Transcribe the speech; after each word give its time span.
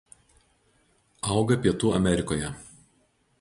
Auga 1.35 1.59
Pietų 1.67 1.93
Amerikoje. 1.99 2.51